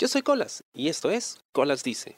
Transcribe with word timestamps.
Yo 0.00 0.06
soy 0.06 0.22
Colas 0.22 0.62
y 0.72 0.86
esto 0.86 1.10
es 1.10 1.40
Colas 1.50 1.82
Dice. 1.82 2.14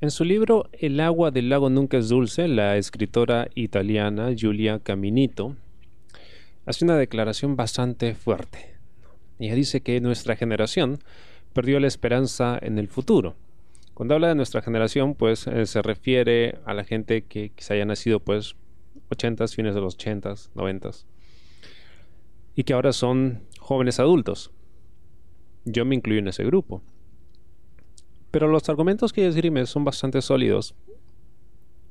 En 0.00 0.10
su 0.10 0.24
libro 0.24 0.68
El 0.72 0.98
agua 0.98 1.30
del 1.30 1.48
lago 1.48 1.70
nunca 1.70 1.96
es 1.96 2.08
dulce, 2.08 2.48
la 2.48 2.76
escritora 2.76 3.46
italiana 3.54 4.32
Giulia 4.32 4.80
Caminito 4.80 5.54
hace 6.66 6.84
una 6.84 6.96
declaración 6.96 7.54
bastante 7.54 8.16
fuerte. 8.16 8.74
Ella 9.38 9.54
dice 9.54 9.80
que 9.80 10.00
nuestra 10.00 10.34
generación 10.34 10.98
perdió 11.52 11.78
la 11.78 11.86
esperanza 11.86 12.58
en 12.60 12.76
el 12.80 12.88
futuro. 12.88 13.36
Cuando 13.94 14.16
habla 14.16 14.26
de 14.26 14.34
nuestra 14.34 14.60
generación, 14.60 15.14
pues 15.14 15.46
eh, 15.46 15.66
se 15.66 15.82
refiere 15.82 16.58
a 16.64 16.74
la 16.74 16.82
gente 16.82 17.22
que 17.22 17.50
quizá 17.50 17.74
haya 17.74 17.84
nacido 17.84 18.18
pues 18.18 18.56
80 19.10 19.46
fines 19.46 19.76
de 19.76 19.80
los 19.80 19.94
80 19.94 20.34
90 20.56 20.90
y 22.56 22.64
que 22.64 22.72
ahora 22.72 22.92
son 22.92 23.44
jóvenes 23.60 24.00
adultos. 24.00 24.50
Yo 25.66 25.84
me 25.84 25.96
incluyo 25.96 26.20
en 26.20 26.28
ese 26.28 26.44
grupo. 26.44 26.80
Pero 28.30 28.48
los 28.48 28.68
argumentos 28.68 29.12
que 29.12 29.26
esgrime 29.26 29.66
son 29.66 29.84
bastante 29.84 30.22
sólidos 30.22 30.74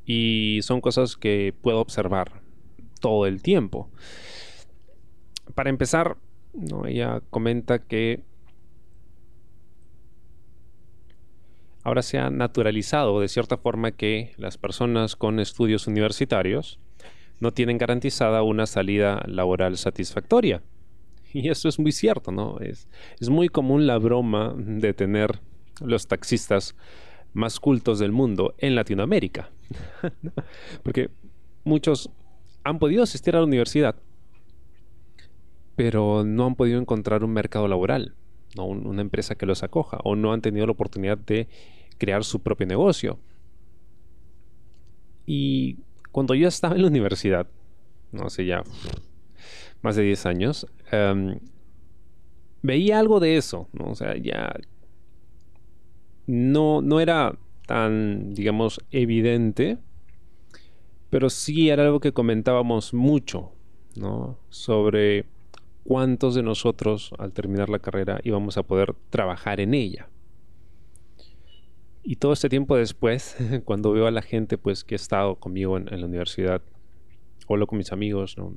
y 0.05 0.59
son 0.63 0.81
cosas 0.81 1.17
que 1.17 1.53
puedo 1.61 1.79
observar 1.79 2.41
todo 3.01 3.25
el 3.25 3.41
tiempo. 3.41 3.89
Para 5.53 5.69
empezar, 5.69 6.17
¿no? 6.53 6.85
ella 6.85 7.21
comenta 7.29 7.79
que 7.79 8.23
ahora 11.83 12.01
se 12.01 12.17
ha 12.17 12.29
naturalizado 12.29 13.19
de 13.19 13.27
cierta 13.27 13.57
forma 13.57 13.91
que 13.91 14.33
las 14.37 14.57
personas 14.57 15.15
con 15.15 15.39
estudios 15.39 15.85
universitarios 15.87 16.79
no 17.39 17.51
tienen 17.51 17.77
garantizada 17.77 18.41
una 18.41 18.65
salida 18.65 19.21
laboral 19.27 19.77
satisfactoria. 19.77 20.63
Y 21.35 21.49
eso 21.49 21.67
es 21.67 21.77
muy 21.77 21.91
cierto, 21.91 22.31
¿no? 22.31 22.59
Es, 22.59 22.87
es 23.19 23.27
muy 23.27 23.49
común 23.49 23.85
la 23.85 23.97
broma 23.97 24.55
de 24.57 24.93
tener 24.93 25.41
los 25.81 26.07
taxistas 26.07 26.77
más 27.33 27.59
cultos 27.59 27.99
del 27.99 28.13
mundo 28.13 28.55
en 28.57 28.73
Latinoamérica. 28.73 29.51
Porque 30.83 31.09
muchos 31.65 32.09
han 32.63 32.79
podido 32.79 33.03
asistir 33.03 33.35
a 33.35 33.39
la 33.39 33.45
universidad, 33.45 33.97
pero 35.75 36.23
no 36.23 36.45
han 36.45 36.55
podido 36.55 36.79
encontrar 36.79 37.25
un 37.25 37.33
mercado 37.33 37.67
laboral, 37.67 38.15
¿no? 38.55 38.63
una 38.67 39.01
empresa 39.01 39.35
que 39.35 39.45
los 39.45 39.61
acoja, 39.61 39.99
o 40.05 40.15
no 40.15 40.31
han 40.31 40.39
tenido 40.39 40.65
la 40.65 40.71
oportunidad 40.71 41.17
de 41.17 41.49
crear 41.97 42.23
su 42.23 42.39
propio 42.43 42.65
negocio. 42.65 43.19
Y 45.25 45.79
cuando 46.13 46.33
yo 46.33 46.47
estaba 46.47 46.75
en 46.75 46.83
la 46.83 46.87
universidad, 46.87 47.45
no 48.13 48.29
sé, 48.29 48.45
ya 48.45 48.63
más 49.81 49.95
de 49.95 50.03
10 50.03 50.25
años, 50.25 50.67
em, 50.91 51.39
veía 52.61 52.99
algo 52.99 53.19
de 53.19 53.37
eso, 53.37 53.67
¿no? 53.73 53.91
O 53.91 53.95
sea, 53.95 54.17
ya 54.17 54.53
no, 56.27 56.81
no 56.81 56.99
era 56.99 57.37
tan, 57.67 58.33
digamos, 58.33 58.81
evidente, 58.91 59.77
pero 61.09 61.29
sí 61.29 61.69
era 61.69 61.83
algo 61.83 61.99
que 61.99 62.11
comentábamos 62.11 62.93
mucho, 62.93 63.51
¿no? 63.95 64.37
Sobre 64.49 65.25
cuántos 65.83 66.33
de 66.35 66.43
nosotros 66.43 67.13
al 67.19 67.31
terminar 67.31 67.69
la 67.69 67.79
carrera 67.79 68.19
íbamos 68.23 68.57
a 68.57 68.63
poder 68.63 68.95
trabajar 69.09 69.59
en 69.59 69.73
ella. 69.73 70.09
Y 72.03 72.17
todo 72.17 72.33
este 72.33 72.49
tiempo 72.49 72.75
después, 72.75 73.35
cuando 73.65 73.91
veo 73.91 74.07
a 74.07 74.11
la 74.11 74.21
gente 74.21 74.57
pues 74.57 74.83
que 74.83 74.95
ha 74.95 74.97
estado 74.97 75.35
conmigo 75.35 75.77
en, 75.77 75.85
la 75.85 76.05
universidad, 76.05 76.61
hablo 77.47 77.67
con 77.67 77.77
mis 77.77 77.91
amigos, 77.91 78.37
¿no? 78.37 78.53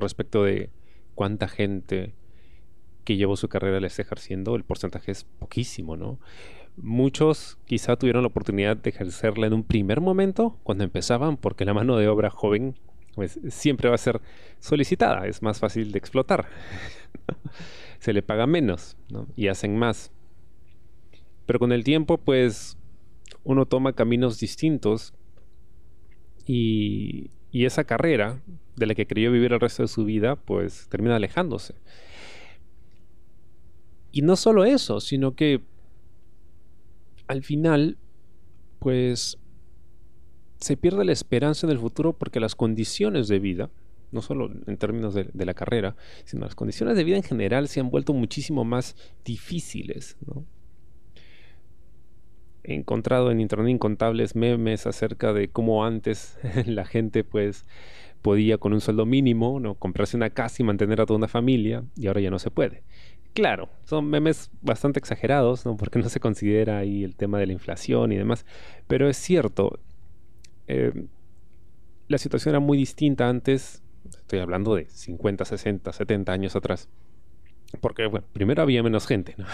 Respecto 0.00 0.44
de 0.44 0.70
cuánta 1.14 1.48
gente 1.48 2.14
que 3.04 3.16
llevó 3.16 3.36
su 3.36 3.48
carrera 3.48 3.80
la 3.80 3.86
está 3.86 4.02
ejerciendo, 4.02 4.54
el 4.54 4.64
porcentaje 4.64 5.12
es 5.12 5.24
poquísimo, 5.24 5.96
¿no? 5.96 6.18
Muchos 6.76 7.58
quizá 7.66 7.96
tuvieron 7.96 8.22
la 8.22 8.28
oportunidad 8.28 8.76
de 8.76 8.90
ejercerla 8.90 9.46
en 9.46 9.52
un 9.52 9.64
primer 9.64 10.00
momento 10.00 10.58
cuando 10.62 10.84
empezaban, 10.84 11.36
porque 11.36 11.64
la 11.64 11.74
mano 11.74 11.96
de 11.96 12.08
obra 12.08 12.30
joven 12.30 12.76
pues, 13.14 13.38
siempre 13.48 13.88
va 13.88 13.96
a 13.96 13.98
ser 13.98 14.20
solicitada, 14.58 15.26
es 15.26 15.42
más 15.42 15.58
fácil 15.58 15.92
de 15.92 15.98
explotar. 15.98 16.48
Se 17.98 18.12
le 18.12 18.22
paga 18.22 18.46
menos 18.46 18.96
y 19.36 19.48
hacen 19.48 19.76
más. 19.76 20.12
Pero 21.44 21.58
con 21.58 21.72
el 21.72 21.84
tiempo, 21.84 22.18
pues, 22.18 22.78
uno 23.44 23.66
toma 23.66 23.92
caminos 23.92 24.40
distintos 24.40 25.12
y, 26.46 27.30
y 27.50 27.66
esa 27.66 27.84
carrera 27.84 28.40
de 28.76 28.86
la 28.86 28.94
que 28.94 29.06
creyó 29.06 29.30
vivir 29.30 29.52
el 29.52 29.60
resto 29.60 29.82
de 29.82 29.88
su 29.88 30.04
vida, 30.04 30.36
pues 30.36 30.88
termina 30.88 31.16
alejándose. 31.16 31.74
Y 34.12 34.22
no 34.22 34.36
solo 34.36 34.64
eso, 34.64 35.00
sino 35.00 35.34
que 35.34 35.62
al 37.26 37.42
final, 37.42 37.98
pues 38.78 39.38
se 40.60 40.76
pierde 40.76 41.04
la 41.04 41.12
esperanza 41.12 41.66
en 41.66 41.72
el 41.72 41.78
futuro 41.78 42.12
porque 42.12 42.40
las 42.40 42.54
condiciones 42.54 43.26
de 43.28 43.38
vida, 43.38 43.70
no 44.10 44.20
solo 44.22 44.50
en 44.66 44.76
términos 44.76 45.14
de, 45.14 45.30
la 45.34 45.54
carrera, 45.54 45.96
sino 46.24 46.44
las 46.44 46.54
condiciones 46.54 46.96
de 46.96 47.04
vida 47.04 47.16
en 47.16 47.22
general 47.22 47.68
se 47.68 47.80
han 47.80 47.90
vuelto 47.90 48.12
muchísimo 48.12 48.64
más 48.64 48.94
difíciles. 49.24 50.16
He 52.64 52.74
encontrado 52.74 53.30
en 53.30 53.40
internet 53.40 53.70
incontables 53.70 54.36
memes 54.36 54.86
acerca 54.86 55.32
de 55.32 55.48
cómo 55.48 55.84
antes 55.84 56.38
la 56.66 56.84
gente 56.84 57.24
pues 57.24 57.66
podía 58.22 58.58
con 58.58 58.72
un 58.72 58.80
sueldo 58.80 59.04
mínimo 59.04 59.58
¿no? 59.58 59.74
comprarse 59.74 60.16
una 60.16 60.30
casa 60.30 60.62
y 60.62 60.64
mantener 60.64 61.00
a 61.00 61.06
toda 61.06 61.18
una 61.18 61.28
familia 61.28 61.84
y 61.96 62.06
ahora 62.06 62.20
ya 62.20 62.30
no 62.30 62.38
se 62.38 62.50
puede. 62.50 62.82
Claro, 63.34 63.68
son 63.84 64.08
memes 64.08 64.50
bastante 64.60 64.98
exagerados, 64.98 65.66
¿no? 65.66 65.76
porque 65.76 65.98
no 65.98 66.08
se 66.08 66.20
considera 66.20 66.78
ahí 66.78 67.02
el 67.02 67.16
tema 67.16 67.38
de 67.38 67.46
la 67.46 67.52
inflación 67.52 68.12
y 68.12 68.16
demás, 68.16 68.46
pero 68.86 69.08
es 69.08 69.16
cierto, 69.16 69.80
eh, 70.68 70.92
la 72.08 72.18
situación 72.18 72.52
era 72.52 72.60
muy 72.60 72.76
distinta 72.76 73.28
antes, 73.28 73.82
estoy 74.06 74.38
hablando 74.38 74.74
de 74.74 74.84
50, 74.88 75.44
60, 75.44 75.92
70 75.92 76.32
años 76.32 76.56
atrás. 76.56 76.88
Porque, 77.80 78.06
bueno, 78.06 78.26
primero 78.32 78.62
había 78.62 78.82
menos 78.82 79.06
gente, 79.06 79.34
¿no? 79.38 79.46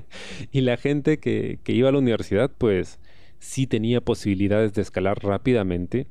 y 0.50 0.62
la 0.62 0.76
gente 0.76 1.18
que, 1.18 1.58
que 1.62 1.72
iba 1.72 1.88
a 1.88 1.92
la 1.92 1.98
universidad, 1.98 2.50
pues 2.56 2.98
sí 3.38 3.66
tenía 3.66 4.00
posibilidades 4.00 4.72
de 4.74 4.82
escalar 4.82 5.22
rápidamente 5.22 6.06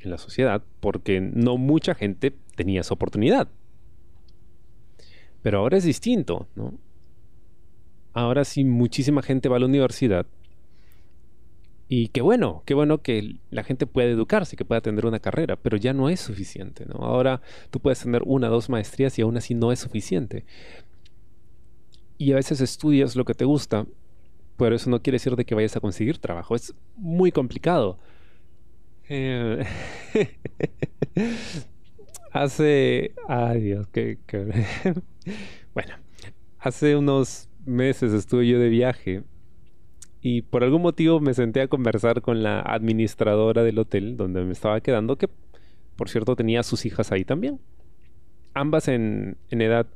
en 0.00 0.10
la 0.10 0.18
sociedad, 0.18 0.62
porque 0.80 1.20
no 1.20 1.56
mucha 1.56 1.94
gente 1.94 2.32
tenía 2.54 2.80
esa 2.80 2.94
oportunidad. 2.94 3.48
Pero 5.42 5.58
ahora 5.58 5.78
es 5.78 5.84
distinto, 5.84 6.48
¿no? 6.54 6.74
Ahora 8.12 8.44
sí 8.44 8.64
muchísima 8.64 9.22
gente 9.22 9.48
va 9.48 9.56
a 9.56 9.60
la 9.60 9.66
universidad. 9.66 10.26
Y 11.88 12.08
qué 12.08 12.20
bueno, 12.20 12.62
qué 12.66 12.74
bueno 12.74 13.02
que 13.02 13.38
la 13.50 13.64
gente 13.64 13.84
pueda 13.84 14.08
educarse, 14.08 14.56
que 14.56 14.64
pueda 14.64 14.80
tener 14.80 15.06
una 15.06 15.18
carrera, 15.18 15.56
pero 15.56 15.76
ya 15.76 15.92
no 15.92 16.08
es 16.08 16.20
suficiente, 16.20 16.86
¿no? 16.86 17.04
Ahora 17.04 17.40
tú 17.70 17.80
puedes 17.80 18.00
tener 18.00 18.22
una 18.26 18.48
dos 18.48 18.68
maestrías 18.68 19.18
y 19.18 19.22
aún 19.22 19.36
así 19.36 19.54
no 19.54 19.72
es 19.72 19.80
suficiente. 19.80 20.44
Y 22.20 22.32
a 22.32 22.36
veces 22.36 22.60
estudias 22.60 23.16
lo 23.16 23.24
que 23.24 23.32
te 23.32 23.46
gusta, 23.46 23.86
pero 24.58 24.76
eso 24.76 24.90
no 24.90 25.00
quiere 25.00 25.14
decir 25.14 25.36
de 25.36 25.46
que 25.46 25.54
vayas 25.54 25.74
a 25.76 25.80
conseguir 25.80 26.18
trabajo. 26.18 26.54
Es 26.54 26.74
muy 26.94 27.32
complicado. 27.32 27.98
Eh, 29.08 29.64
hace... 32.30 33.14
Ay 33.26 33.62
Dios, 33.62 33.88
qué... 33.88 34.18
bueno, 35.74 35.94
hace 36.58 36.94
unos 36.94 37.48
meses 37.64 38.12
estuve 38.12 38.46
yo 38.46 38.58
de 38.58 38.68
viaje 38.68 39.22
y 40.20 40.42
por 40.42 40.62
algún 40.62 40.82
motivo 40.82 41.20
me 41.20 41.32
senté 41.32 41.62
a 41.62 41.68
conversar 41.68 42.20
con 42.20 42.42
la 42.42 42.60
administradora 42.60 43.64
del 43.64 43.78
hotel 43.78 44.18
donde 44.18 44.44
me 44.44 44.52
estaba 44.52 44.82
quedando, 44.82 45.16
que 45.16 45.30
por 45.96 46.10
cierto 46.10 46.36
tenía 46.36 46.64
sus 46.64 46.84
hijas 46.84 47.12
ahí 47.12 47.24
también. 47.24 47.60
Ambas 48.52 48.88
en, 48.88 49.38
en 49.48 49.62
edad 49.62 49.86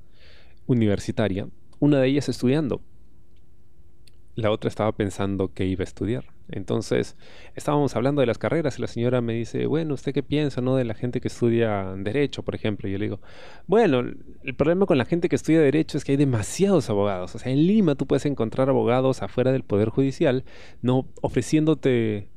universitaria, 0.67 1.49
una 1.81 1.99
de 2.01 2.09
ellas 2.09 2.29
estudiando 2.29 2.81
la 4.37 4.51
otra 4.51 4.69
estaba 4.69 4.93
pensando 4.93 5.53
que 5.53 5.65
iba 5.65 5.83
a 5.83 5.85
estudiar. 5.85 6.25
Entonces, 6.51 7.17
estábamos 7.55 7.95
hablando 7.97 8.21
de 8.21 8.27
las 8.27 8.37
carreras 8.37 8.79
y 8.79 8.83
la 8.83 8.89
señora 8.89 9.21
me 9.21 9.33
dice, 9.33 9.67
bueno, 9.67 9.95
¿usted 9.95 10.13
qué 10.13 10.23
piensa, 10.23 10.61
no? 10.61 10.77
De 10.77 10.85
la 10.85 10.95
gente 10.95 11.21
que 11.21 11.29
estudia 11.29 11.95
Derecho, 11.97 12.43
por 12.43 12.55
ejemplo. 12.55 12.89
Y 12.89 12.93
yo 12.93 12.99
le 12.99 13.07
digo, 13.07 13.21
bueno, 13.67 14.01
el 14.01 14.55
problema 14.55 14.87
con 14.87 14.99
la 14.99 15.05
gente 15.05 15.29
que 15.29 15.37
estudia 15.37 15.61
Derecho 15.61 15.97
es 15.97 16.05
que 16.05 16.13
hay 16.13 16.19
demasiados 16.19 16.91
abogados. 16.91 17.35
O 17.35 17.39
sea, 17.39 17.53
en 17.53 17.67
Lima 17.67 17.95
tú 17.95 18.07
puedes 18.07 18.27
encontrar 18.27 18.69
abogados 18.69 19.23
afuera 19.23 19.53
del 19.53 19.63
Poder 19.63 19.89
Judicial, 19.89 20.45
no 20.83 21.07
ofreciéndote 21.23 22.29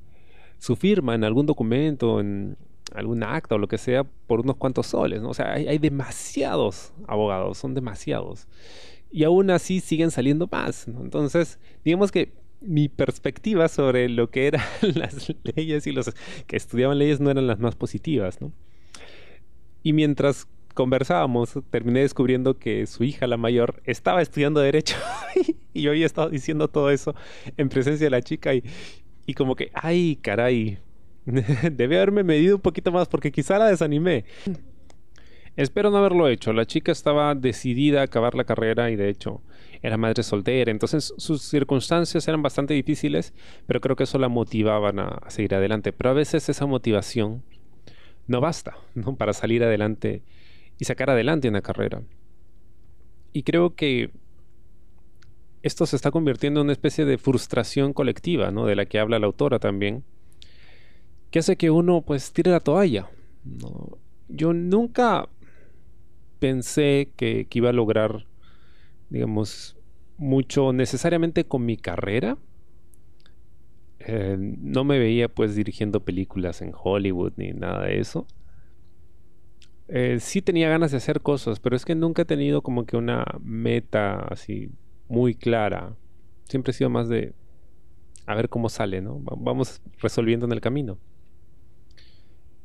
su 0.59 0.75
firma 0.75 1.15
en 1.15 1.23
algún 1.23 1.45
documento, 1.45 2.19
en 2.19 2.57
algún 2.94 3.23
acta 3.23 3.56
o 3.56 3.57
lo 3.57 3.67
que 3.67 3.77
sea, 3.77 4.03
por 4.03 4.39
unos 4.39 4.56
cuantos 4.56 4.88
soles, 4.88 5.21
¿no? 5.21 5.29
O 5.29 5.33
sea, 5.33 5.53
hay, 5.53 5.67
hay 5.67 5.77
demasiados 5.77 6.94
abogados, 7.07 7.57
son 7.57 7.73
demasiados 7.73 8.47
y 9.12 9.24
aún 9.24 9.50
así 9.50 9.80
siguen 9.80 10.12
saliendo 10.12 10.48
más. 10.51 10.88
Entonces, 10.88 11.59
digamos 11.83 12.12
que 12.12 12.33
mi 12.62 12.89
perspectiva 12.89 13.68
sobre 13.68 14.09
lo 14.09 14.30
que 14.30 14.48
eran 14.48 14.65
las 14.95 15.33
leyes 15.56 15.88
y 15.88 15.92
los 15.92 16.13
que 16.48 16.57
estudiaban 16.57 16.98
leyes 16.98 17.19
no 17.19 17.30
eran 17.30 17.48
las 17.48 17.59
más 17.59 17.75
positivas. 17.75 18.42
¿no? 18.42 18.51
Y 19.83 19.94
mientras 19.94 20.48
conversábamos, 20.74 21.57
terminé 21.71 22.01
descubriendo 22.01 22.57
que 22.59 22.86
su 22.86 23.04
hija, 23.04 23.25
la 23.27 23.38
mayor, 23.38 23.81
estaba 23.86 24.21
estudiando 24.21 24.59
Derecho. 24.59 24.95
y 25.74 25.81
yo 25.81 25.92
había 25.92 26.06
estado 26.06 26.30
diciendo 26.30 26.68
todo 26.68 26.92
eso 26.92 27.15
en 27.57 27.69
presencia 27.69 28.06
de 28.06 28.12
la 28.12 28.21
chica 28.21 28.53
y, 28.53 28.63
y 29.25 29.33
como 29.33 29.56
que, 29.56 29.71
ay, 29.74 30.18
caray, 30.21 30.80
debe 31.25 31.98
haberme 31.98 32.24
medido 32.24 32.56
un 32.56 32.62
poquito 32.62 32.92
más 32.92 33.07
porque 33.07 33.31
quizá 33.31 33.57
la 33.57 33.68
desanimé. 33.68 34.25
Espero 35.57 35.89
no 35.89 35.98
haberlo 35.98 36.27
hecho. 36.27 36.54
La 36.54 36.68
chica 36.68 36.92
estaba 36.92 37.33
decidida 37.33 38.01
a 38.01 38.04
acabar 38.04 38.36
la 38.36 38.44
carrera 38.44 38.92
y 38.92 38.95
de 38.95 39.09
hecho 39.09 39.42
era 39.81 39.98
madre 39.98 40.21
soltera. 40.21 40.69
Entonces 40.69 41.15
sus 41.18 41.42
circunstancias 41.42 42.27
eran 42.27 42.44
bastante 42.44 42.75
difíciles, 42.75 43.33
pero 43.65 43.81
creo 43.81 43.95
que 43.95 44.04
eso 44.04 44.19
la 44.19 44.30
motivaban 44.30 45.00
a, 45.00 45.19
seguir 45.30 45.56
adelante. 45.56 45.94
Pero 45.94 46.12
a 46.12 46.13
veces 46.13 46.48
esa 46.48 46.68
motivación 46.68 47.44
no 48.27 48.39
basta 48.39 48.77
¿no? 48.94 49.15
para 49.15 49.33
salir 49.33 49.63
adelante 49.63 50.21
y 50.77 50.86
sacar 50.86 51.09
adelante 51.09 51.50
una 51.50 51.62
carrera. 51.62 52.03
Y 53.33 53.42
creo 53.42 53.74
que 53.74 54.12
esto 55.63 55.88
se 55.88 55.95
está 55.95 56.12
convirtiendo 56.12 56.60
en 56.60 56.65
una 56.65 56.74
especie 56.74 57.03
de 57.03 57.18
frustración 57.18 57.94
colectiva, 57.94 58.51
¿no? 58.51 58.68
De 58.68 58.75
la 58.75 58.86
que 58.86 59.00
habla 59.00 59.18
la 59.18 59.25
autora 59.25 59.57
también, 59.57 60.03
que 61.31 61.39
hace 61.39 61.57
que 61.57 61.71
uno 61.71 62.03
pues 62.03 62.31
tire 62.31 62.51
la 62.51 62.60
toalla. 62.60 63.10
Yo 64.30 64.53
nunca 64.53 65.27
pensé 66.39 67.12
que, 67.16 67.48
iba 67.51 67.69
a 67.69 67.74
lograr, 67.74 68.25
digamos, 69.10 69.78
mucho 70.18 70.74
necesariamente 70.74 71.45
con 71.45 71.66
mi 71.66 71.78
carrera. 71.78 72.38
Eh, 74.00 74.38
no 74.39 74.84
me 74.84 75.00
veía 75.00 75.28
pues 75.28 75.56
dirigiendo 75.56 76.06
películas 76.06 76.62
en 76.62 76.72
Hollywood 76.74 77.34
ni 77.36 77.51
nada 77.51 77.86
de 77.86 78.00
eso. 78.00 78.28
Eh, 79.89 80.18
sí 80.19 80.42
tenía 80.42 80.69
ganas 80.69 80.92
de 80.92 80.98
hacer 80.98 81.22
cosas, 81.22 81.60
pero 81.60 81.75
es 81.75 81.86
que 81.86 81.95
nunca 81.95 82.24
he 82.24 82.25
tenido 82.25 82.62
como 82.62 82.86
que 82.86 82.98
una 82.98 83.25
meta 83.42 84.19
así 84.19 84.69
muy 85.07 85.34
clara. 85.36 85.95
Siempre 86.44 86.72
he 86.72 86.74
sido 86.74 86.89
más 86.89 87.10
de 87.10 87.34
a 88.25 88.36
ver 88.36 88.50
cómo 88.50 88.68
sale, 88.68 89.01
¿no? 89.01 89.19
Vamos 89.19 89.81
resolviendo 90.00 90.45
en 90.45 90.51
el 90.51 90.62
camino. 90.62 90.98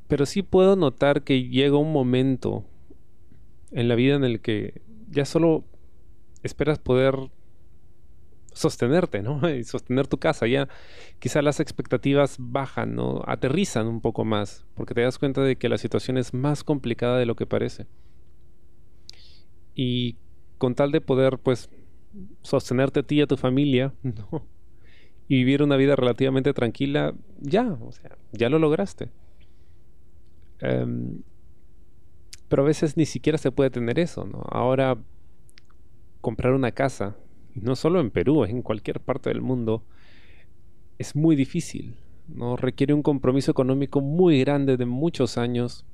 Pero 0.09 0.27
sí 0.27 0.43
puedo 0.43 0.75
notar 0.75 1.23
que 1.23 1.49
llega 1.49 1.77
un 1.77 1.93
momento 1.93 2.65
en 3.73 3.89
la 3.89 3.95
vida 3.95 4.15
en 4.15 4.25
el 4.25 4.41
que 4.41 4.83
ya 5.11 5.25
solo 5.25 5.65
esperas 6.43 6.79
poder 6.79 7.15
sostenerte, 8.53 9.23
¿no? 9.23 9.41
Y 9.51 9.65
sostener 9.65 10.07
tu 10.07 10.19
casa. 10.19 10.47
Ya 10.47 10.69
quizá 11.19 11.43
las 11.43 11.61
expectativas 11.61 12.37
bajan, 12.39 12.95
¿no? 12.95 13.23
Aterrizan 13.27 13.87
un 13.87 14.01
poco 14.01 14.25
más, 14.25 14.65
porque 14.75 14.95
te 14.95 15.03
das 15.03 15.19
cuenta 15.19 15.43
de 15.43 15.57
que 15.57 15.69
la 15.69 15.79
situación 15.79 16.19
es 16.19 16.35
más 16.35 16.65
complicada 16.65 17.19
de 17.19 17.27
lo 17.27 17.37
que 17.37 17.47
parece. 17.47 17.87
Y 19.75 20.17
con 20.59 20.75
tal 20.75 20.93
de 20.93 21.01
poder, 21.01 21.39
pues, 21.39 21.71
sostenerte 22.43 23.01
a 23.01 23.03
ti 23.03 23.17
y 23.17 23.23
a 23.23 23.27
tu 23.27 23.37
familia, 23.37 23.95
¿no? 24.03 24.47
Y 25.29 25.37
vivir 25.37 25.63
una 25.63 25.77
vida 25.77 25.97
relativamente 25.97 26.53
tranquila, 26.53 27.15
ya, 27.41 27.73
o 27.81 27.93
sea, 27.93 28.19
ya 28.33 28.49
lo 28.49 28.59
lograste. 28.59 29.09
Em, 30.61 31.23
pero 32.53 32.65
a 32.65 32.67
veces 32.67 32.99
ni 32.99 33.07
siquiera 33.07 33.39
se 33.39 33.51
puede 33.51 33.71
tener 33.71 33.99
eso, 33.99 34.27
¿no? 34.27 34.45
Ahora 34.51 34.99
comprar 36.21 36.53
una 36.53 36.71
casa, 36.71 37.17
no 37.55 37.77
solo 37.77 37.99
en 37.99 38.11
Perú, 38.11 38.45
en 38.45 38.61
cualquier 38.61 39.01
parte 39.01 39.31
del 39.31 39.41
mundo, 39.41 39.83
es 40.99 41.17
muy 41.17 41.35
difícil, 41.35 41.97
¿no? 42.29 42.59
Requiere 42.59 42.93
un 42.93 43.03
compromiso 43.03 43.51
económico 43.51 44.03
muy 44.03 44.39
grande 44.41 44.77
de 44.77 44.85
muchos 44.85 45.39
años. 45.39 45.87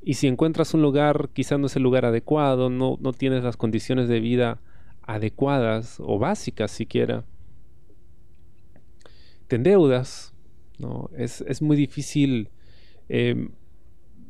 Y 0.00 0.14
si 0.14 0.28
encuentras 0.28 0.72
un 0.72 0.80
lugar, 0.80 1.28
quizá 1.34 1.58
no 1.58 1.66
es 1.66 1.76
el 1.76 1.82
lugar 1.82 2.06
adecuado, 2.06 2.70
no, 2.70 2.96
no 2.98 3.12
tienes 3.12 3.44
las 3.44 3.58
condiciones 3.58 4.08
de 4.08 4.18
vida 4.18 4.62
adecuadas 5.02 5.98
o 6.00 6.18
básicas 6.18 6.70
siquiera, 6.70 7.26
te 9.46 9.56
endeudas, 9.56 10.32
¿no? 10.78 11.10
Es, 11.18 11.42
es 11.42 11.60
muy 11.60 11.76
difícil 11.76 12.48
eh, 13.10 13.50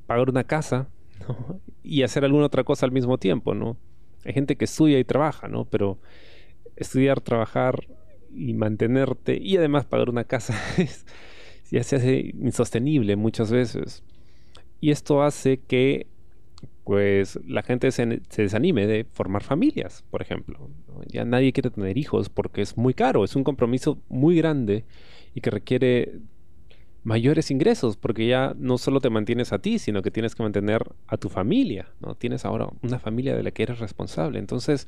pagar 0.08 0.28
una 0.28 0.42
casa, 0.42 0.88
y 1.82 2.02
hacer 2.02 2.25
alguna 2.25 2.46
otra 2.46 2.64
cosa 2.64 2.87
al 2.87 2.93
mismo 2.93 3.19
tiempo, 3.19 3.55
¿no? 3.55 3.76
Hay 4.25 4.32
gente 4.32 4.56
que 4.56 4.64
estudia 4.64 4.99
y 4.99 5.05
trabaja, 5.05 5.49
¿no? 5.49 5.64
Pero 5.64 5.99
estudiar, 6.76 7.20
trabajar 7.20 7.87
y 8.34 8.55
mantenerte 8.55 9.38
y 9.40 9.56
además 9.56 9.87
pagar 9.87 10.08
una 10.08 10.25
casa 10.25 10.55
ya 11.70 11.82
se 11.82 11.96
hace 11.96 12.32
insostenible 12.38 13.17
muchas 13.17 13.50
veces. 13.50 14.02
Y 14.81 14.90
esto 14.90 15.22
hace 15.22 15.58
que 15.58 16.06
pues 16.84 17.38
la 17.46 17.62
gente 17.62 17.93
se, 17.93 18.20
desanime 18.37 18.87
de 18.87 19.05
formar 19.05 19.44
familias, 19.44 20.05
por 20.11 20.23
ejemplo. 20.23 20.70
Ya 21.06 21.25
nadie 21.25 21.52
quiere 21.52 21.70
tener 21.70 21.96
hijos 21.96 22.28
porque 22.28 22.62
es 22.62 22.76
muy 22.76 22.94
caro, 22.94 23.25
es 23.25 23.37
un 23.37 23.44
compromiso 23.44 24.02
muy 24.08 24.37
grande 24.37 24.84
y 25.34 25.40
que 25.40 25.50
requiere 25.50 26.19
mayores 27.02 27.50
ingresos, 27.50 27.97
porque 27.97 28.26
ya 28.26 28.55
no 28.58 28.79
solo 28.79 29.00
te 29.00 29.11
mantienes 29.11 29.52
a 29.52 29.58
ti, 29.58 29.79
sino 29.79 30.02
que 30.02 30.11
tienes 30.11 30.35
que 30.35 30.43
mantener 30.43 30.82
a 31.06 31.17
tu 31.17 31.29
familia, 31.29 31.88
¿no? 32.00 32.14
Tienes 32.14 32.44
ahora 32.44 32.69
una 32.82 32.99
familia 32.99 33.35
de 33.35 33.43
la 33.43 33.50
que 33.50 33.62
eres 33.62 33.79
responsable. 33.79 34.38
Entonces, 34.38 34.87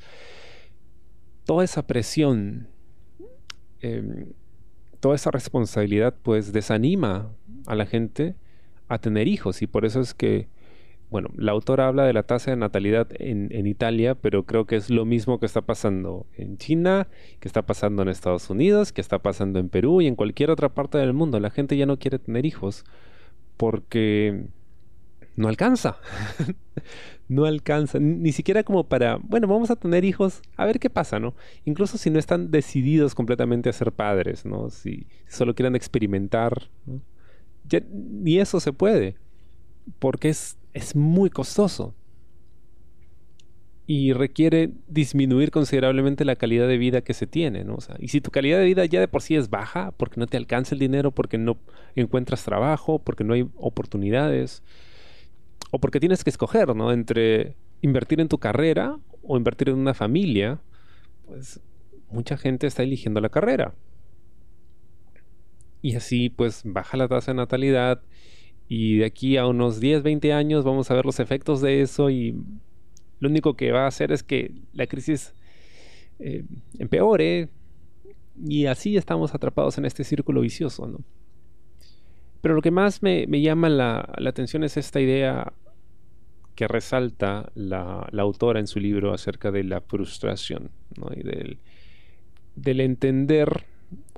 toda 1.44 1.64
esa 1.64 1.86
presión, 1.86 2.68
em, 3.80 4.32
toda 5.00 5.14
esa 5.14 5.30
responsabilidad, 5.30 6.14
pues 6.22 6.52
desanima 6.52 7.32
a 7.66 7.74
la 7.74 7.86
gente 7.86 8.36
a 8.88 8.98
tener 8.98 9.26
hijos 9.26 9.62
y 9.62 9.66
por 9.66 9.84
eso 9.84 10.00
es 10.00 10.14
que 10.14 10.48
bueno, 11.12 11.28
la 11.36 11.52
autora 11.52 11.88
habla 11.88 12.06
de 12.06 12.14
la 12.14 12.22
tasa 12.22 12.52
de 12.52 12.56
natalidad 12.56 13.06
en, 13.18 13.66
Italia, 13.66 14.14
pero 14.14 14.44
creo 14.44 14.64
que 14.64 14.76
es 14.76 14.88
lo 14.88 15.04
mismo 15.04 15.38
que 15.38 15.44
está 15.44 15.60
pasando 15.60 16.24
en 16.38 16.56
China, 16.56 17.06
que 17.38 17.48
está 17.48 17.66
pasando 17.66 18.00
en 18.00 18.08
Estados 18.08 18.48
Unidos, 18.48 18.92
que 18.94 19.02
está 19.02 19.18
pasando 19.18 19.58
en 19.58 19.68
Perú 19.68 20.00
y 20.00 20.06
en 20.06 20.16
cualquier 20.16 20.50
otra 20.50 20.70
parte 20.70 20.96
del 20.96 21.12
mundo. 21.12 21.38
La 21.38 21.50
gente 21.50 21.76
ya 21.76 21.84
no 21.84 21.98
quiere 21.98 22.18
tener 22.18 22.46
hijos 22.46 22.86
porque 23.58 24.46
no 25.36 25.48
alcanza. 25.48 25.98
no 27.28 27.44
alcanza. 27.44 27.98
Ni 27.98 28.32
siquiera 28.32 28.62
como 28.62 28.88
para, 28.88 29.18
bueno, 29.22 29.46
vamos 29.46 29.70
a 29.70 29.76
tener 29.76 30.06
hijos, 30.06 30.40
a 30.56 30.64
ver 30.64 30.78
qué 30.78 30.88
pasa, 30.88 31.20
¿no? 31.20 31.34
Incluso 31.66 31.98
si 31.98 32.08
no 32.08 32.18
están 32.18 32.50
decididos 32.50 33.14
completamente 33.14 33.68
a 33.68 33.74
ser 33.74 33.92
padres, 33.92 34.46
¿no? 34.46 34.70
Si, 34.70 35.06
solo 35.28 35.54
quieren 35.54 35.76
experimentar, 35.76 36.70
ni 37.90 38.38
eso 38.38 38.60
se 38.60 38.72
puede. 38.72 39.16
Porque 39.98 40.30
es 40.30 40.56
es 40.72 40.96
muy 40.96 41.30
costoso 41.30 41.94
y 43.86 44.12
requiere 44.12 44.70
disminuir 44.86 45.50
considerablemente 45.50 46.24
la 46.24 46.36
calidad 46.36 46.68
de 46.68 46.78
vida 46.78 47.02
que 47.02 47.14
se 47.14 47.26
tiene, 47.26 47.64
¿no? 47.64 47.78
y 47.98 48.08
si 48.08 48.20
tu 48.20 48.30
calidad 48.30 48.58
de 48.58 48.64
vida 48.64 48.84
ya 48.86 49.00
de 49.00 49.08
por 49.08 49.22
sí 49.22 49.34
es 49.34 49.50
baja, 49.50 49.92
porque 49.96 50.20
no 50.20 50.26
te 50.26 50.36
alcanza 50.36 50.74
el 50.74 50.78
dinero, 50.78 51.10
porque 51.10 51.36
no 51.36 51.58
encuentras 51.96 52.44
trabajo, 52.44 53.00
porque 53.00 53.24
no 53.24 53.34
hay 53.34 53.48
oportunidades, 53.56 54.62
o 55.72 55.78
porque 55.80 56.00
tienes 56.00 56.22
que 56.22 56.30
escoger, 56.30 56.74
¿no? 56.76 56.92
Entre 56.92 57.56
invertir 57.80 58.20
en 58.20 58.28
tu 58.28 58.38
carrera 58.38 58.98
o 59.22 59.36
invertir 59.36 59.70
en 59.70 59.76
una 59.76 59.94
familia, 59.94 60.60
pues 61.26 61.60
mucha 62.10 62.36
gente 62.36 62.66
está 62.66 62.82
eligiendo 62.82 63.20
la 63.20 63.30
carrera. 63.30 63.74
Y 65.80 65.96
así 65.96 66.30
pues 66.30 66.62
baja 66.64 66.96
la 66.96 67.08
tasa 67.08 67.32
de 67.32 67.36
natalidad 67.36 68.02
y 68.74 68.96
de 68.96 69.04
aquí 69.04 69.36
a 69.36 69.46
unos 69.46 69.80
10, 69.80 70.02
20 70.02 70.32
años 70.32 70.64
vamos 70.64 70.90
a 70.90 70.94
ver 70.94 71.04
los 71.04 71.20
efectos 71.20 71.60
de 71.60 71.82
eso 71.82 72.08
y 72.08 72.34
lo 73.20 73.28
único 73.28 73.54
que 73.54 73.70
va 73.70 73.84
a 73.84 73.86
hacer 73.86 74.12
es 74.12 74.22
que 74.22 74.54
la 74.72 74.86
crisis 74.86 75.34
eh, 76.18 76.44
empeore 76.78 77.50
y 78.42 78.64
así 78.64 78.96
estamos 78.96 79.34
atrapados 79.34 79.76
en 79.76 79.84
este 79.84 80.04
círculo 80.04 80.40
vicioso, 80.40 80.86
¿no? 80.86 81.00
Pero 82.40 82.54
lo 82.54 82.62
que 82.62 82.70
más 82.70 83.02
me, 83.02 83.26
llama 83.42 83.68
la, 83.68 84.10
atención 84.26 84.64
es 84.64 84.78
esta 84.78 85.02
idea 85.02 85.52
que 86.54 86.66
resalta 86.66 87.52
la, 87.54 88.08
autora 88.20 88.58
en 88.58 88.66
su 88.66 88.80
libro 88.80 89.12
acerca 89.12 89.50
de 89.50 89.64
la 89.64 89.82
frustración 89.82 90.70
¿no? 90.96 91.10
y 91.14 91.22
del, 91.22 91.58
del 92.56 92.80
entender 92.80 93.66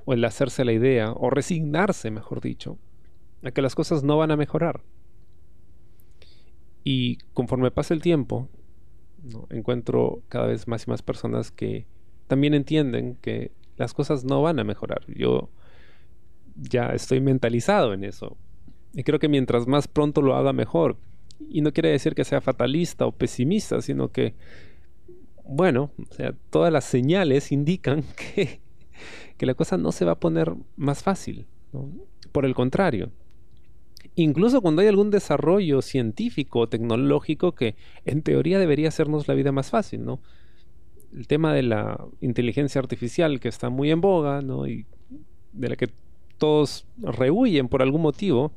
o 0.05 0.15
el 0.15 0.25
hacerse 0.25 0.65
la 0.65 0.73
idea 0.73 1.11
o 1.11 1.29
resignarse, 1.29 2.13
mejor 2.13 2.41
dicho, 2.41 2.79
a 3.45 3.51
que 3.51 3.63
las 3.63 3.75
cosas 3.75 4.03
no 4.03 4.17
van 4.17 4.31
a 4.31 4.37
mejorar. 4.37 4.83
Y 6.83 7.19
conforme 7.33 7.71
pasa 7.71 7.95
el 7.95 8.03
tiempo, 8.03 8.49
encuentro 9.51 10.23
cada 10.29 10.47
vez 10.47 10.69
más 10.69 10.87
y 10.87 10.91
más 10.91 11.03
personas 11.03 11.51
que 11.51 11.87
también 12.27 12.55
entienden 12.55 13.17
que 13.17 13.53
las 13.77 13.95
cosas 13.95 14.25
no 14.25 14.43
van 14.43 14.59
a 14.59 14.65
mejorar. 14.65 15.03
Yo 15.09 15.51
ya 16.57 16.89
estoy 16.89 17.21
mentalizado 17.21 17.93
en 17.93 18.05
eso. 18.05 18.37
Y 18.93 19.03
creo 19.03 19.19
que 19.19 19.29
mientras 19.29 19.67
más 19.67 19.89
pronto 19.89 20.23
lo 20.23 20.37
haga 20.37 20.53
mejor. 20.53 20.97
Y 21.49 21.63
no 21.63 21.73
quiere 21.73 21.91
decir 21.91 22.15
que 22.15 22.25
sea 22.25 22.41
fatalista 22.41 23.07
o 23.07 23.13
pesimista, 23.13 23.83
sino 23.83 24.09
que, 24.13 24.35
bueno, 25.45 25.91
o 25.99 26.15
sea, 26.15 26.35
todas 26.51 26.73
las 26.73 26.85
señales 26.85 27.51
indican 27.51 28.05
que, 28.35 28.61
que 29.37 29.47
la 29.47 29.55
cosa 29.55 29.77
no 29.77 29.91
se 29.91 30.05
va 30.05 30.13
a 30.13 30.21
poner 30.21 30.55
más 30.77 31.03
fácil. 31.03 31.47
Por 32.31 32.45
el 32.45 32.55
contrario, 32.55 33.11
Incluso 34.17 34.61
cuando 34.61 34.83
hay 34.83 34.89
algún 34.89 35.11
desarrollo 35.11 35.83
científico 35.83 36.61
o 36.61 36.69
tecnológico 36.69 37.53
que 37.53 37.75
en 38.05 38.23
teoría 38.23 38.59
debería 38.59 38.89
hacernos 38.89 39.27
la 39.27 39.35
vida 39.35 39.51
más 39.51 39.71
fácil, 39.71 40.05
¿no? 40.05 40.21
El 41.13 41.27
tema 41.27 41.53
de 41.53 41.63
la 41.63 42.05
inteligencia 42.21 42.81
artificial 42.81 43.41
que 43.41 43.49
está 43.49 43.71
muy 43.71 43.91
en 43.91 44.01
boga, 44.01 44.41
¿no? 44.41 44.67
Y 44.67 44.87
de 45.53 45.69
la 45.69 45.77
que 45.77 45.91
todos 46.39 46.87
rehuyen 46.99 47.69
por 47.69 47.83
algún 47.83 48.03
motivo. 48.03 48.53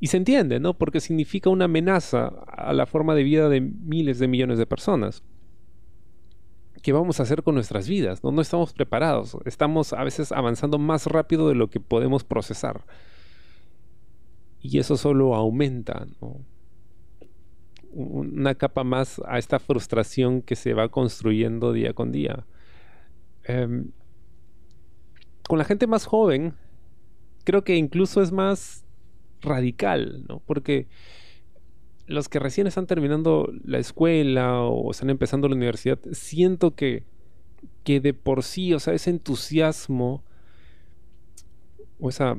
Y 0.00 0.06
se 0.06 0.16
entiende, 0.16 0.60
¿no? 0.60 0.74
Porque 0.74 1.00
significa 1.00 1.50
una 1.50 1.64
amenaza 1.66 2.28
a 2.46 2.72
la 2.72 2.86
forma 2.86 3.14
de 3.14 3.24
vida 3.24 3.48
de 3.48 3.60
miles 3.60 4.18
de 4.18 4.28
millones 4.28 4.58
de 4.58 4.66
personas. 4.66 5.22
¿Qué 6.82 6.92
vamos 6.92 7.18
a 7.18 7.24
hacer 7.24 7.42
con 7.42 7.56
nuestras 7.56 7.88
vidas? 7.88 8.22
No, 8.22 8.30
no 8.30 8.40
estamos 8.40 8.72
preparados. 8.72 9.36
Estamos 9.44 9.92
a 9.92 10.04
veces 10.04 10.30
avanzando 10.30 10.78
más 10.78 11.06
rápido 11.06 11.48
de 11.48 11.56
lo 11.56 11.68
que 11.68 11.80
podemos 11.80 12.22
procesar. 12.24 12.84
Y 14.60 14.78
eso 14.78 14.96
solo 14.96 15.34
aumenta 15.34 16.06
una 17.90 18.54
capa 18.54 18.84
más 18.84 19.20
a 19.26 19.38
esta 19.38 19.58
frustración 19.58 20.42
que 20.42 20.56
se 20.56 20.74
va 20.74 20.88
construyendo 20.88 21.72
día 21.72 21.92
con 21.92 22.12
día. 22.12 22.44
Em, 23.44 23.92
con 25.46 25.58
la 25.58 25.64
gente 25.64 25.86
más 25.86 26.04
joven, 26.04 26.54
creo 27.44 27.64
que 27.64 27.76
incluso 27.76 28.20
es 28.20 28.32
más 28.32 28.84
radical, 29.40 30.24
¿no? 30.28 30.40
Porque 30.44 30.86
los 32.06 32.28
que 32.28 32.38
recién 32.38 32.66
están 32.66 32.86
terminando 32.86 33.50
la 33.64 33.78
escuela 33.78 34.62
o 34.62 34.90
están 34.90 35.10
empezando 35.10 35.48
la 35.48 35.56
universidad, 35.56 35.98
siento 36.12 36.74
que, 36.74 37.04
que 37.84 38.00
de 38.00 38.14
por 38.14 38.42
sí, 38.42 38.74
o 38.74 38.80
sea, 38.80 38.94
ese 38.94 39.10
entusiasmo 39.10 40.24
o 42.00 42.08
esa 42.08 42.38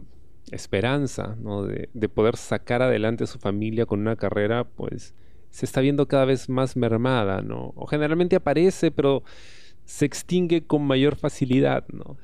esperanza 0.52 1.36
¿no? 1.40 1.64
de, 1.64 1.90
de, 1.94 2.10
poder 2.10 2.36
sacar 2.36 2.82
adelante 2.82 3.24
a 3.24 3.28
su 3.28 3.40
familia 3.40 3.86
con 3.86 4.00
una 4.00 4.16
carrera, 4.16 4.64
pues 4.64 5.14
se 5.50 5.66
está 5.66 5.82
viendo 5.82 6.08
cada 6.08 6.26
vez 6.26 6.50
más 6.50 6.76
mermada, 6.76 7.42
¿no? 7.42 7.74
O 7.76 7.88
generalmente 7.88 8.36
aparece, 8.36 8.92
pero 8.92 9.24
se 9.86 10.06
extingue 10.06 10.66
con 10.66 10.86
mayor 10.86 11.16
facilidad, 11.16 11.88
¿no? 11.90 12.18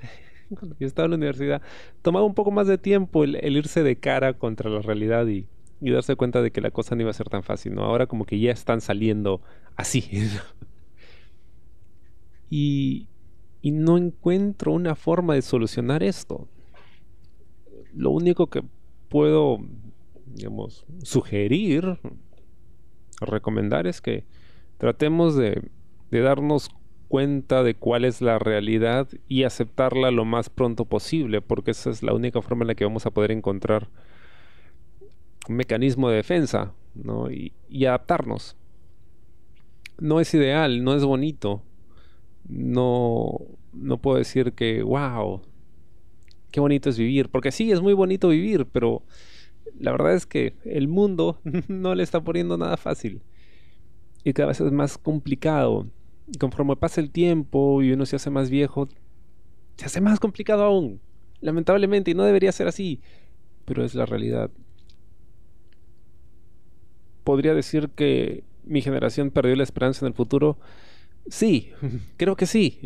Cuando 0.59 0.75
yo 0.79 0.85
estaba 0.85 1.05
en 1.05 1.11
la 1.11 1.17
universidad, 1.17 1.61
tomaba 2.01 2.25
un 2.25 2.35
poco 2.35 2.51
más 2.51 2.67
de 2.67 2.77
tiempo 2.77 3.23
el, 3.23 3.57
irse 3.57 3.81
de 3.81 3.95
cara 3.95 4.33
contra 4.33 4.69
la 4.69 4.81
realidad 4.81 5.25
y, 5.27 5.47
y, 5.81 5.91
darse 5.91 6.15
cuenta 6.15 6.41
de 6.41 6.51
que 6.51 6.61
la 6.61 6.71
cosa 6.71 6.95
no 6.95 7.01
iba 7.01 7.09
a 7.09 7.13
ser 7.13 7.29
tan 7.29 7.41
fácil, 7.41 7.73
¿no? 7.73 7.83
Ahora 7.83 8.05
como 8.05 8.25
que 8.25 8.39
ya 8.39 8.51
están 8.51 8.81
saliendo 8.81 9.41
así. 9.75 10.07
y, 12.49 13.07
y 13.61 13.71
no 13.71 13.97
encuentro 13.97 14.71
una 14.71 14.95
forma 14.95 15.33
de 15.33 15.41
solucionar 15.41 16.03
esto 16.03 16.47
lo 17.95 18.11
único 18.11 18.47
que 18.47 18.63
puedo, 19.09 19.59
digamos, 20.25 20.85
sugerir, 21.03 21.97
recomendar 23.21 23.87
es 23.87 24.01
que 24.01 24.25
tratemos 24.77 25.35
de, 25.35 25.69
darnos 26.11 26.69
cuenta 27.07 27.63
de 27.63 27.75
cuál 27.75 28.05
es 28.05 28.21
la 28.21 28.39
realidad 28.39 29.07
y 29.27 29.43
aceptarla 29.43 30.11
lo 30.11 30.25
más 30.25 30.49
pronto 30.49 30.85
posible, 30.85 31.41
porque 31.41 31.71
esa 31.71 31.89
es 31.89 32.03
la 32.03 32.13
única 32.13 32.41
forma 32.41 32.63
en 32.63 32.67
la 32.67 32.75
que 32.75 32.85
vamos 32.85 33.05
a 33.05 33.11
poder 33.11 33.31
encontrar 33.31 33.89
un 35.47 35.55
mecanismo 35.55 36.09
de 36.09 36.17
defensa 36.17 36.73
¿no? 36.93 37.29
y, 37.31 37.53
y 37.69 37.85
adaptarnos. 37.85 38.55
No 39.99 40.19
es 40.19 40.33
ideal, 40.33 40.83
no 40.83 40.95
es 40.95 41.03
bonito. 41.03 41.61
No, 42.47 43.39
no 43.73 43.97
puedo 43.97 44.17
decir 44.17 44.53
que, 44.53 44.83
wow, 44.83 45.41
qué 46.55 46.61
bonito 46.61 46.89
es 46.89 46.97
vivir. 46.97 47.27
Porque 47.27 47.51
sí, 47.51 47.69
es 47.73 47.81
muy 47.81 47.91
bonito 47.91 48.29
vivir, 48.29 48.65
pero 48.65 49.03
la 49.77 49.91
verdad 49.91 50.13
es 50.13 50.25
que 50.25 50.55
el 50.63 50.87
mundo 50.87 51.41
no 51.67 51.93
le 51.95 52.01
está 52.01 52.23
poniendo 52.23 52.57
nada 52.57 52.77
fácil. 52.77 53.21
Y 54.23 54.31
cada 54.31 54.47
vez 54.47 54.61
es 54.61 54.71
más 54.71 54.97
complicado. 54.97 55.85
Conforme 56.39 56.77
pasa 56.77 57.01
el 57.01 57.11
tiempo 57.11 57.81
y 57.81 57.91
uno 57.91 58.05
se 58.05 58.15
hace 58.15 58.29
más 58.29 58.49
viejo, 58.49 58.87
se 59.75 59.85
hace 59.85 59.99
más 59.99 60.21
complicado 60.21 60.63
aún. 60.63 61.01
Lamentablemente, 61.41 62.11
y 62.11 62.13
no 62.13 62.23
debería 62.23 62.53
ser 62.53 62.69
así. 62.69 63.01
Pero 63.65 63.83
es 63.83 63.93
la 63.93 64.05
realidad. 64.05 64.49
Podría 67.25 67.53
decir 67.53 67.89
que 67.89 68.45
mi 68.63 68.81
generación 68.81 69.29
perdió 69.29 69.57
la 69.57 69.63
esperanza 69.63 70.05
en 70.05 70.07
el 70.07 70.15
futuro. 70.15 70.57
Sí, 71.27 71.73
creo 72.15 72.37
que 72.37 72.45
sí. 72.45 72.79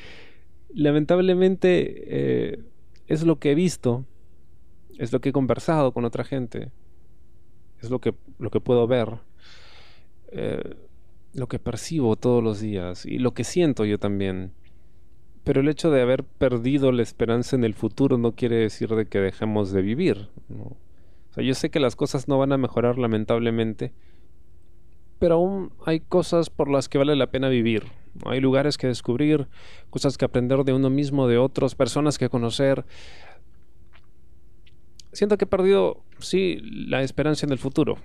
Lamentablemente, 0.72 2.04
eh, 2.06 2.58
es 3.06 3.24
lo 3.24 3.38
que 3.38 3.52
he 3.52 3.54
visto, 3.54 4.04
es 4.98 5.12
lo 5.12 5.20
que 5.20 5.30
he 5.30 5.32
conversado 5.32 5.92
con 5.92 6.04
otra 6.04 6.24
gente, 6.24 6.70
es 7.80 7.90
lo 7.90 8.00
que, 8.00 8.14
lo 8.38 8.50
que 8.50 8.60
puedo 8.60 8.86
ver, 8.86 9.18
eh, 10.28 10.76
lo 11.32 11.48
que 11.48 11.58
percibo 11.58 12.16
todos 12.16 12.42
los 12.42 12.60
días 12.60 13.06
y 13.06 13.18
lo 13.18 13.34
que 13.34 13.44
siento 13.44 13.84
yo 13.84 13.98
también. 13.98 14.52
Pero 15.42 15.60
el 15.60 15.68
hecho 15.68 15.90
de 15.90 16.00
haber 16.00 16.24
perdido 16.24 16.90
la 16.90 17.02
esperanza 17.02 17.54
en 17.54 17.64
el 17.64 17.74
futuro 17.74 18.16
no 18.16 18.32
quiere 18.32 18.56
decir 18.56 18.88
de 18.88 19.06
que 19.06 19.18
dejemos 19.18 19.72
de 19.72 19.82
vivir. 19.82 20.28
O 20.48 20.76
sea, 21.34 21.44
yo 21.44 21.54
sé 21.54 21.70
que 21.70 21.80
las 21.80 21.96
cosas 21.96 22.28
no 22.28 22.38
van 22.38 22.52
a 22.52 22.56
mejorar 22.56 22.96
lamentablemente, 22.98 23.92
pero 25.18 25.36
aún 25.36 25.72
hay 25.84 26.00
cosas 26.00 26.50
por 26.50 26.70
las 26.70 26.88
que 26.88 26.98
vale 26.98 27.16
la 27.16 27.30
pena 27.30 27.48
vivir. 27.48 27.84
Hay 28.26 28.40
lugares 28.40 28.78
que 28.78 28.86
descubrir, 28.86 29.48
cosas 29.90 30.16
que 30.16 30.24
aprender 30.24 30.64
de 30.64 30.72
uno 30.72 30.90
mismo, 30.90 31.26
de 31.26 31.38
otros, 31.38 31.74
personas 31.74 32.18
que 32.18 32.28
conocer. 32.28 32.84
Siento 35.12 35.36
que 35.36 35.44
he 35.44 35.48
perdido, 35.48 36.02
sí, 36.18 36.60
la 36.62 37.02
esperanza 37.02 37.46
en 37.46 37.52
el 37.52 37.58
futuro, 37.58 37.96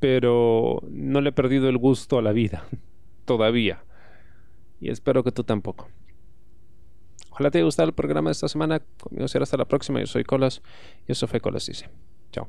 pero 0.00 0.82
no 0.90 1.20
le 1.20 1.30
he 1.30 1.32
perdido 1.32 1.68
el 1.68 1.78
gusto 1.78 2.18
a 2.18 2.22
la 2.22 2.32
vida, 2.32 2.64
todavía. 3.24 3.84
Y 4.80 4.90
espero 4.90 5.24
que 5.24 5.32
tú 5.32 5.44
tampoco. 5.44 5.88
Ojalá 7.30 7.50
te 7.50 7.58
haya 7.58 7.66
gustado 7.66 7.88
el 7.88 7.94
programa 7.94 8.30
de 8.30 8.32
esta 8.32 8.48
semana. 8.48 8.80
Conmigo 8.98 9.28
será 9.28 9.42
hasta 9.42 9.58
la 9.58 9.66
próxima. 9.66 10.00
Yo 10.00 10.06
soy 10.06 10.24
Colas 10.24 10.62
y 11.06 11.12
eso 11.12 11.26
fue 11.26 11.40
Colas 11.40 11.66
Dice. 11.66 11.90
Chao. 12.32 12.48